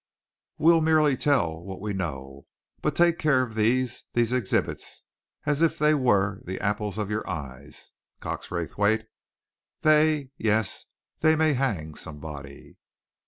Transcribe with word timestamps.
We'll 0.57 0.81
merely 0.81 1.15
tell 1.15 1.63
what 1.63 1.79
we 1.79 1.93
know. 1.93 2.47
But 2.81 2.95
take 2.95 3.19
care 3.19 3.43
of 3.43 3.53
these 3.53 4.05
these 4.13 4.33
exhibits, 4.33 5.03
as 5.45 5.61
if 5.61 5.77
they 5.77 5.93
were 5.93 6.41
the 6.43 6.59
apples 6.59 6.97
of 6.97 7.11
your 7.11 7.29
eyes, 7.29 7.91
Cox 8.19 8.49
Raythwaite. 8.49 9.05
They 9.83 10.31
yes, 10.39 10.87
they 11.19 11.35
may 11.35 11.53
hang 11.53 11.93
somebody!" 11.93 12.77